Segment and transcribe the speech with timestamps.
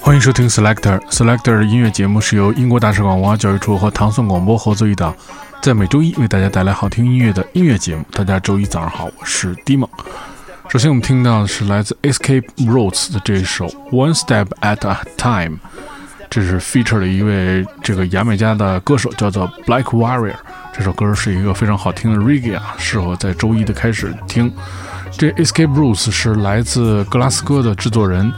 [0.00, 5.14] 欢迎收听 Selector Selector 音乐节目，是由英国大使馆文化教育处和唐宋广播合作一档，
[5.62, 8.04] 在每周一为大家带来好听音乐的音乐节目。
[8.12, 9.90] 大家周一早上好，我是 d i m o
[10.68, 15.58] 首先我们听到的是来自 Escape Roots 的这一首 One Step at a Time，
[16.30, 20.34] 这是 feature 的一位这个牙买加的歌手，叫做 Black Warrior。
[20.72, 24.52] 这首歌是一个非常好听的 Reggae 啊，适合在周一的开始听。
[25.16, 28.32] 这 Escape Roots 是来自格拉斯哥的制作人。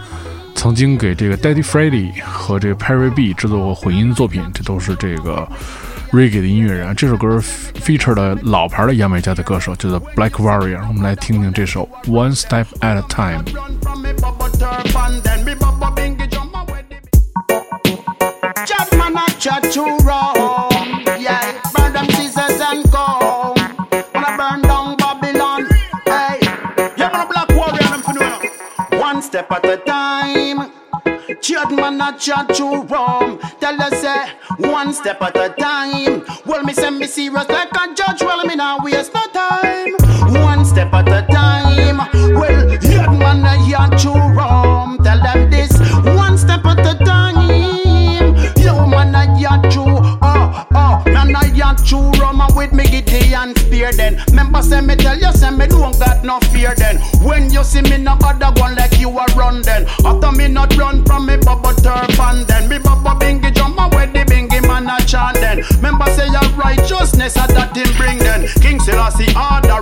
[0.55, 5.47] 曾经给这个 Daddy Freddy 和这个 Perry B 制作过混音作品，这都是这个
[6.13, 6.95] Reggae 的音乐人。
[6.95, 7.39] 这首歌
[7.85, 10.87] feature 的老牌的牙买加的歌手叫做 Black Warrior。
[10.87, 13.43] 我们来听听这首 One Step at a Time。
[29.25, 30.71] Step at a time.
[31.41, 33.39] Chat man a chat to rum.
[33.59, 36.25] Tell us say one step at a time.
[36.45, 38.21] Well me say me serious like a judge.
[38.21, 39.95] Well me now waste no time.
[40.43, 42.14] One step at a time.
[53.85, 54.25] And spear then.
[54.29, 56.99] Remember say me tell you say me don't got no fear then.
[57.23, 59.87] When you see me no bother one like you are run then.
[60.05, 62.69] After me not run from me bubble turban then.
[62.69, 65.63] Me bubble bingy jump and where the bingy man a chant then.
[65.77, 68.49] Remember say your righteousness a that him bring then.
[68.61, 69.81] King Selassie order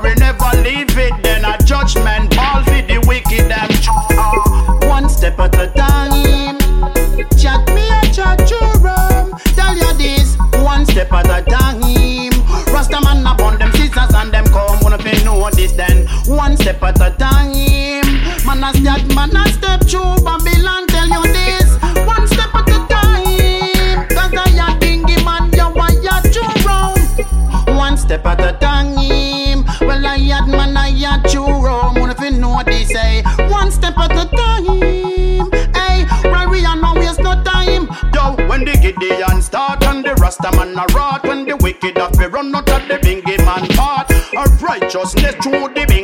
[17.00, 18.06] at a time.
[18.44, 20.86] Man a step, man a step through Babylon.
[20.88, 21.78] Tell you this.
[22.06, 24.08] One step at a time.
[24.08, 27.76] Cause I a dingy man, you a ya to round.
[27.76, 29.64] One step at a time.
[29.80, 31.94] Well I had man I had to roam.
[31.94, 33.22] Wanna fi know this say.
[33.48, 35.50] One step at a time.
[35.74, 37.88] Hey, right we are no waste no time.
[38.14, 42.18] Yo, when the Gideon start and the Rasta man a rot, when the wicked have
[42.32, 44.10] run out of the bingy man part.
[44.34, 46.01] Of righteousness through the bingy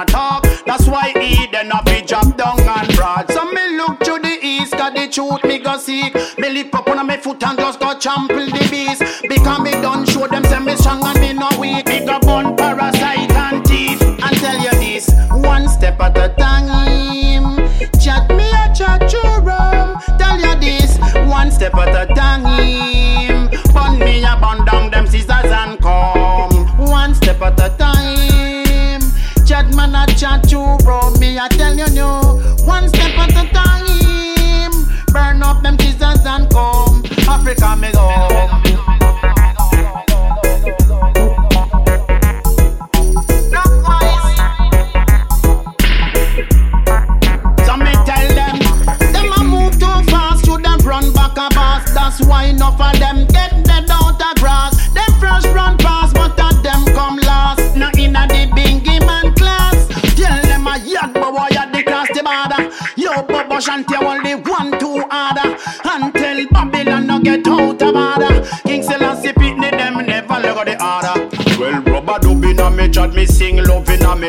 [0.00, 0.42] a talk.
[0.66, 3.30] That's why Eden a be drop down and broad.
[3.30, 6.14] So me look to the east, cause the truth me go seek.
[6.38, 9.02] Me lift up on my foot and just go trample the beast.
[9.28, 11.86] Because me done show them say me strong and me no weak.
[11.86, 14.00] Me go burn parasite and thief.
[14.02, 16.79] And tell you this, one step at a time.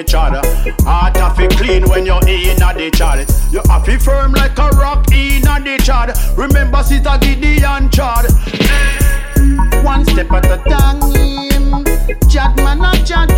[0.04, 0.46] Chat.
[0.82, 3.30] Heart have to clean when you're inna the chat.
[3.52, 6.18] You have to firm like a rock inna the chat.
[6.38, 8.26] Remember, Sister Gideon chat.
[9.84, 11.86] One step at a time.
[12.30, 13.38] Chat man a chat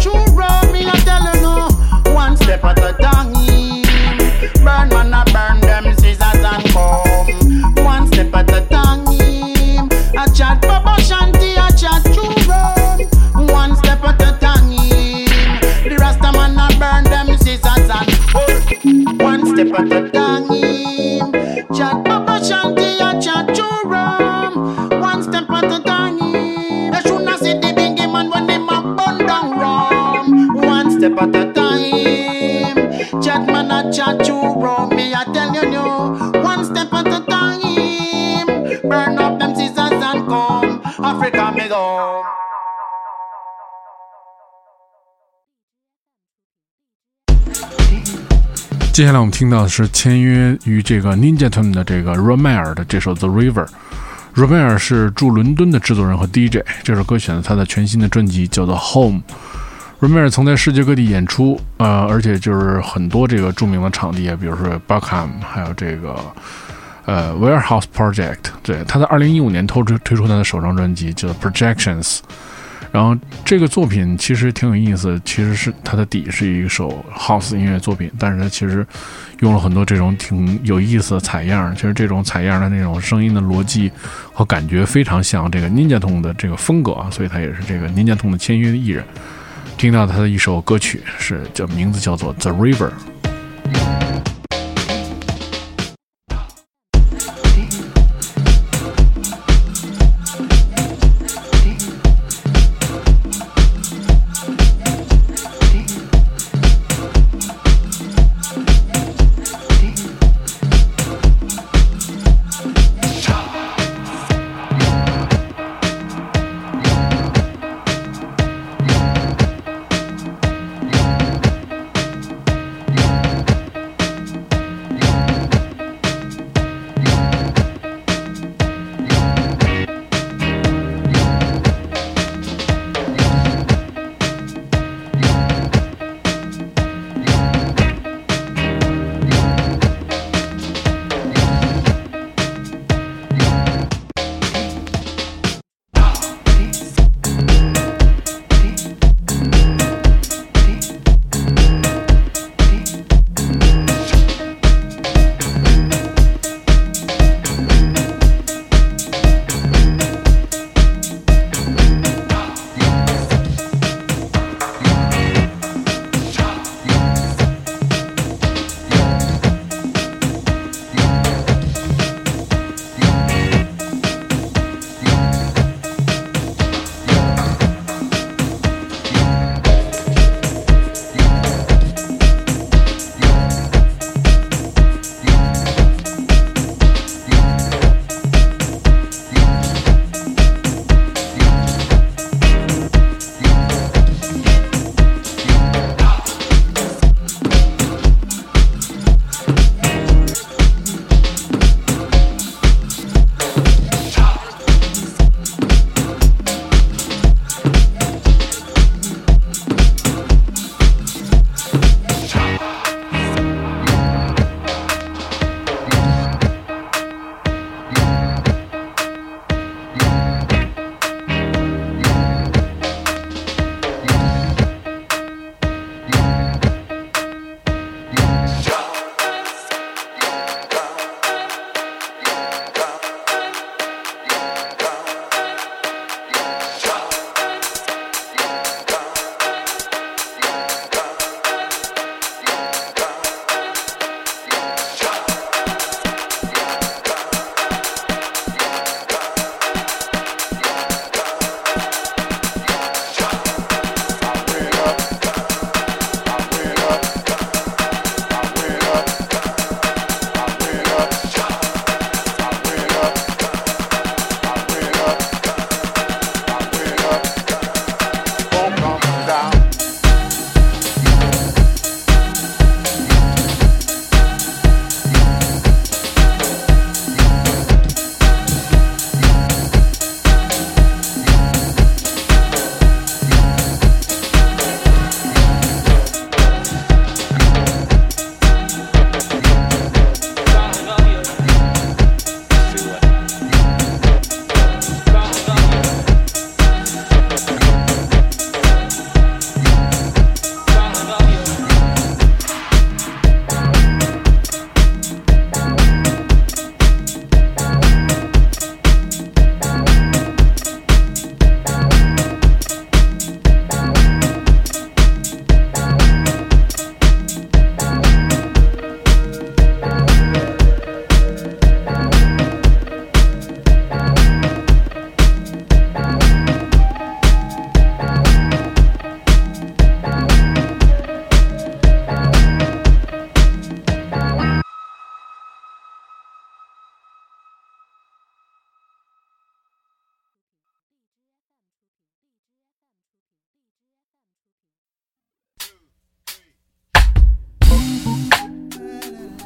[48.94, 53.66] 接下来我们听到的是签约于这个 Ninja Tune 的这个 Romaire 的这首 The River。
[54.36, 59.24] Romaire 是驻伦敦的制作人和 DJ，这首歌选自他的全新的专辑叫做 Home。
[60.00, 66.16] Ramirez 曾在世界各地演出，呃，而且就是很多这个著名的场地啊，比如说 Buckham，还有这个
[67.06, 68.38] 呃 Warehouse Project。
[68.62, 72.20] 对，他在二零一五年推出推出他的首张专辑叫 Projections。
[72.94, 78.86] 然后这个作品其实挺有意思，其实是它的底是一首 House 音乐作品，但是它其实
[79.40, 81.76] 用了很多这种挺有意思的采样。
[81.76, 83.92] 其实这种采样的那种声音的逻辑
[84.32, 89.04] 和感觉非常像这个 Ninja Tune 的这个风格啊，所以他也是这个 Ninja Tune 的签约艺人。
[89.76, 92.92] 听到他的一首歌曲是叫名字叫做 The River。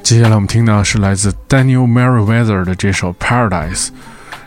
[0.08, 3.88] 接下来我们听到是来自 Daniel Merriweather 的这首《Paradise》。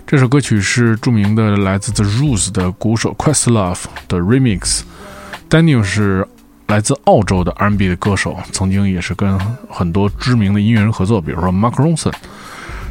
[0.07, 4.81] 这首歌曲是著名的来自 The Roots 的鼓手 Questlove 的 remix。
[5.51, 6.27] Daniel 是
[6.69, 9.39] 来自澳洲的 R&B 的歌手，曾经也是跟
[9.69, 12.15] 很多知名的音乐人合作，比如说 Mark Ronson。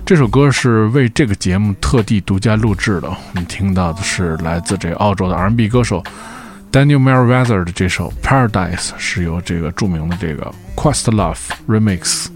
[0.05, 3.09] 这首歌是为这个节目特地独家录制的。
[3.09, 6.03] 我们听到的是来自这澳洲的 R&B 歌手
[6.71, 12.27] Daniel Merriweather 的这首《Paradise》，是由这个著名的这个 Questlove Remix。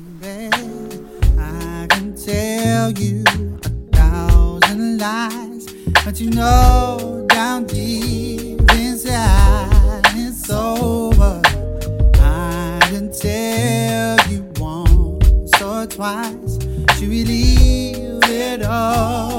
[2.83, 3.23] tell you
[3.63, 5.67] a thousand lies,
[6.03, 11.41] but you know down deep inside it's over.
[12.19, 19.32] I can tell you once or twice, to believe it all?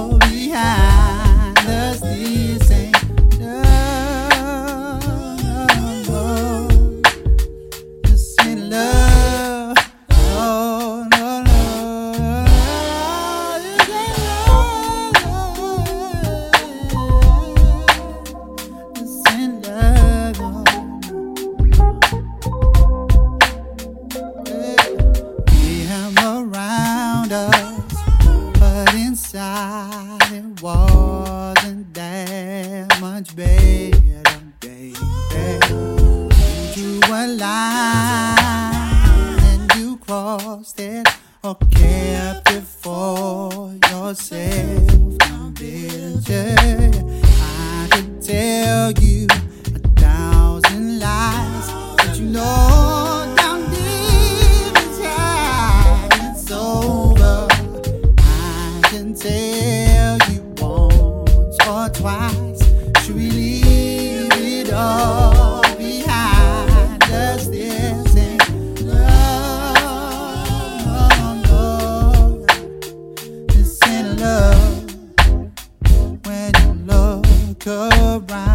[77.67, 78.54] Around,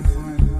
[0.00, 0.51] Bible.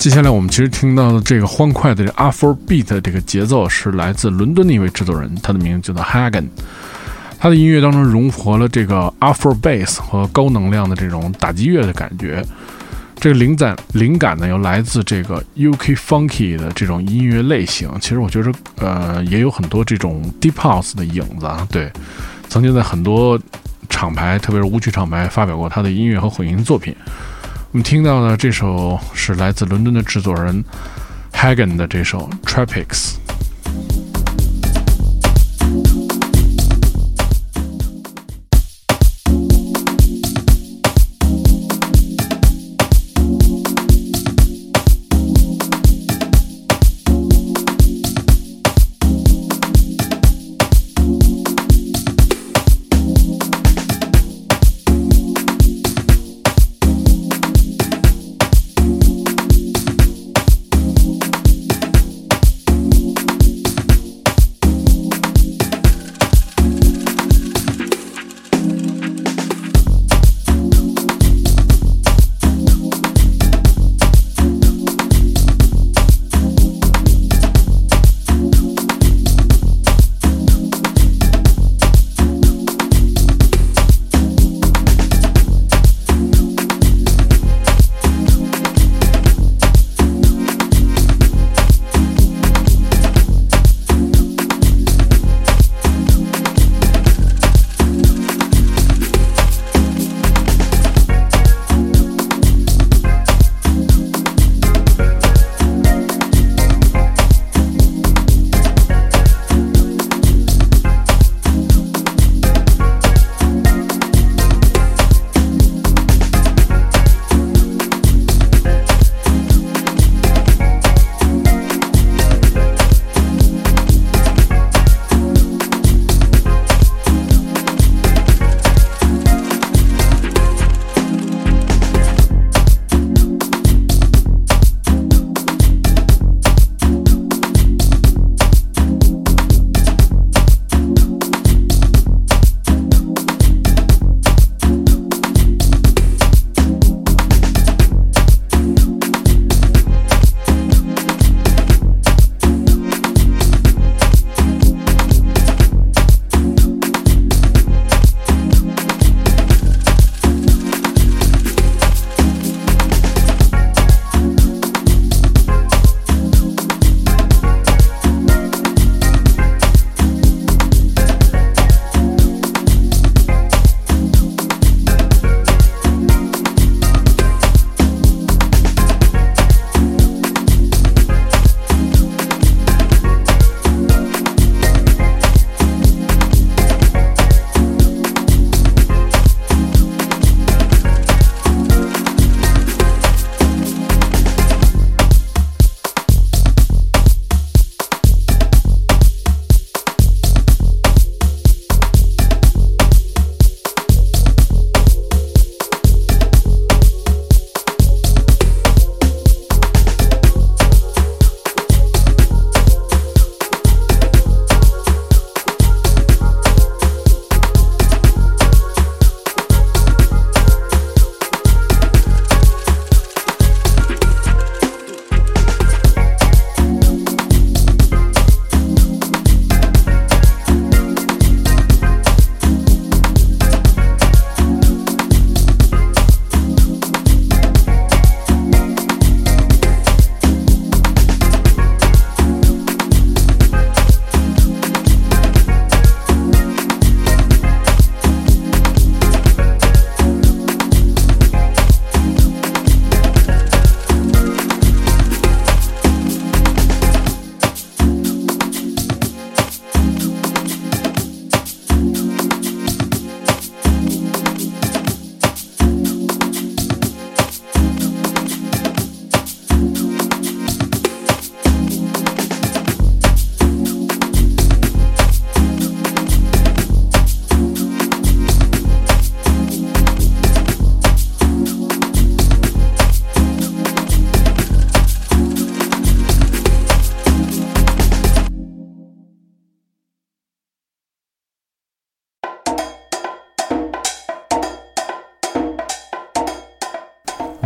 [0.00, 6.48] 接下来我们其实听到的这个欢快的这 Afro Beat 的这个节奏是来自伦敦的一位制作人，他的名字叫做 Hagen。
[7.38, 12.42] 他的音乐当中融合了这个 Afro Bass 和高能量的这种打击乐的感觉。
[13.16, 17.90] 这个灵感灵感呢，又来自这个 UK Funky 的这种音乐类型。
[18.00, 21.68] 其实我觉得，呃，也有很多这种 Deep House 的影子啊。
[21.70, 21.92] 对，
[22.48, 23.38] 曾经在很多
[23.90, 26.96] 厂牌，特别是舞曲厂牌发表过他的音乐和混音作品。
[27.72, 30.64] 我们听到的这首是来自伦敦的制作人
[31.32, 33.19] Hagen 的这首 Tropics。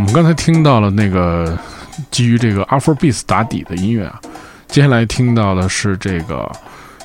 [0.05, 1.59] 我们刚才听到了那个
[2.11, 4.21] 基于这个 Afrobeat 打底的音乐啊，
[4.69, 6.47] 接下来听到的是这个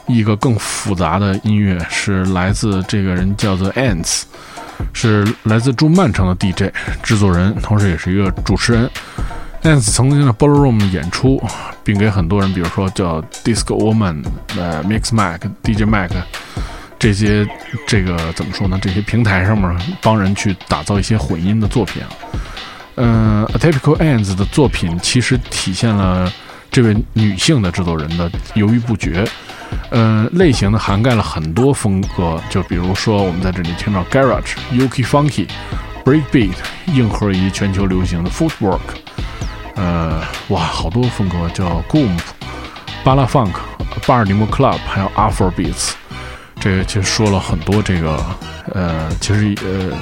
[0.06, 4.24] 一个更复杂的音乐，是来自这个人叫做 Ants，
[4.92, 8.92] 是来自驻曼城的 DJ 制作人，同时也是一个主持人。
[9.64, 11.42] Ants 曾经在 Ballroom 演出，
[11.86, 14.26] 并给很多人，比如说叫 Disco Woman、
[14.58, 16.12] 呃 Mix Mac、DJ Mac
[17.00, 17.48] 这些
[17.88, 18.78] 这个怎么说呢？
[18.82, 22.10] 这些平台上面帮人去打造一些混音的作品啊。
[23.02, 26.32] 嗯、a t y p i c a l Ants 的作品其实体现了
[26.70, 29.26] 这位女性的制作人的犹豫不决。
[29.90, 35.48] 呃，类型呢涵盖了很多风格，就比如说我们在这里听到 Garage、UK Funky、
[36.04, 36.56] Breakbeat、
[36.88, 38.80] 硬核以及全球流行的 Footwork。
[39.76, 42.20] 呃，哇，好多风格叫 Goom、
[43.04, 43.54] 巴拉 Funk、
[44.06, 45.92] 巴尔的摩 Club，还有 Afro Beats。
[46.60, 48.22] 这个其实说了很多这个
[48.74, 49.98] 呃，其实呃，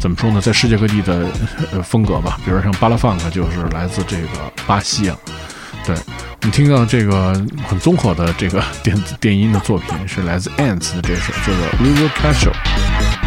[0.00, 1.26] 怎么说呢，在世界各地的
[1.72, 4.28] 呃风格吧，比如像巴拉 Funk 就是来自这个
[4.66, 5.16] 巴西啊。
[5.84, 7.32] 对，我们听到这个
[7.68, 13.25] 很综合的这个电子电音的作品是来自 Ants 的这首叫做 River Casual。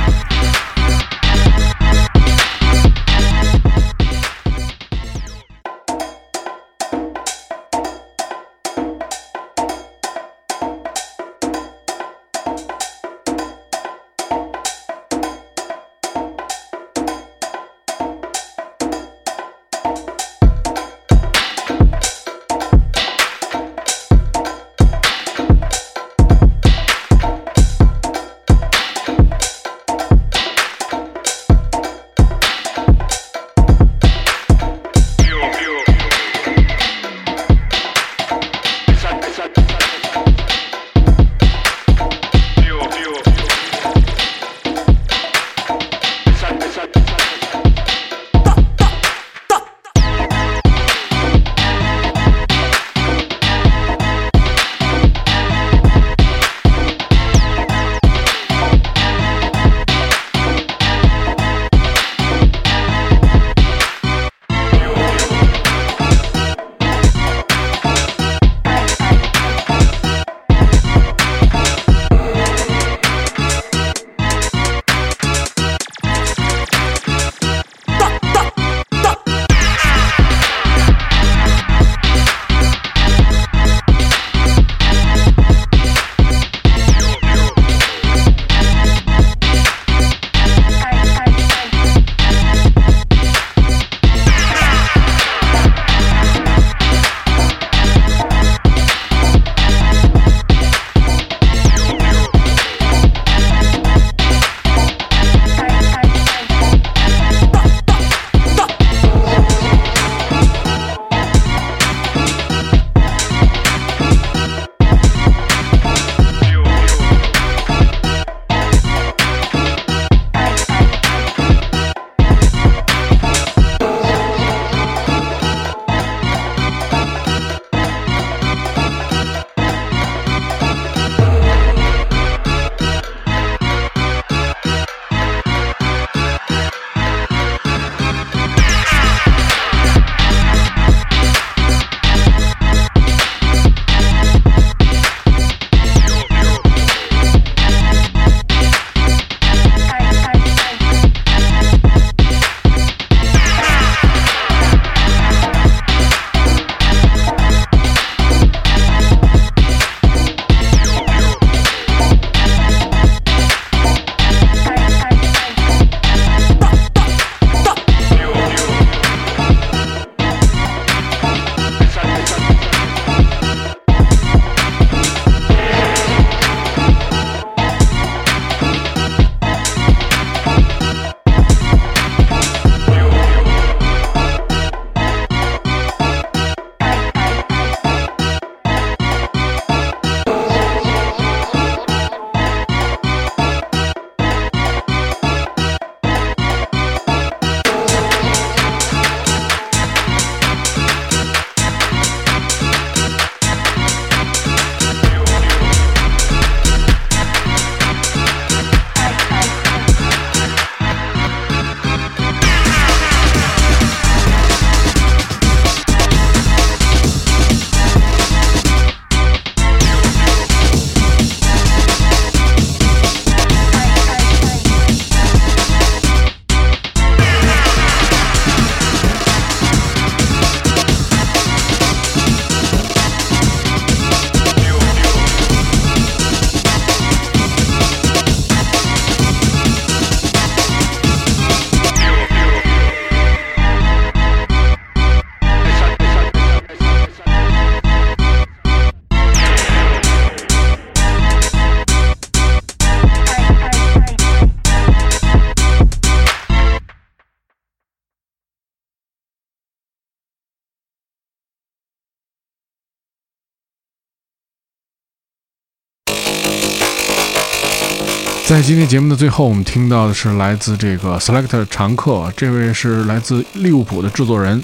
[268.90, 274.64] 节目的最后，我们听到的是来自这个 Selector 常客，这位是来自利物浦的制作人，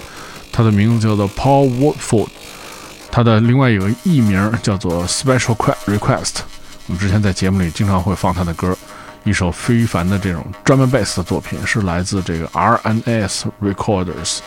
[0.50, 2.26] 他的名字叫做 Paul Watford，
[3.08, 5.54] 他的另外有个艺名叫做 Special
[5.86, 6.38] Request。
[6.88, 8.76] 我们之前在节目里经常会放他的歌，
[9.22, 14.38] 一首非凡的这种专门贝斯的作品，是来自这个 RNS Recorders，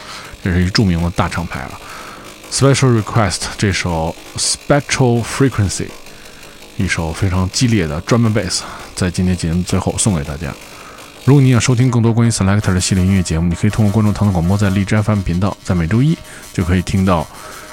[0.44, 1.80] 这是一著名的大厂牌了。
[2.52, 5.88] Special Request 这首 Special Frequency。
[6.76, 8.64] 一首非常激烈的专门贝斯，
[9.00, 10.54] 在今天节目最后送给大家。
[11.24, 16.18] 如果你想收听更多关于 Selector 的系列音乐节目，你可以通过关注唐宋广播在荔枝 FM 频道，在每周一
[16.52, 17.26] 就可以听到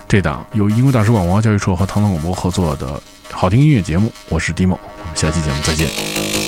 [0.06, 4.12] 这档由英国大使馆文化教育处和唐宋广播合作的好听音乐节目。
[4.28, 6.45] 我是 Dimo，我们下期节目再见。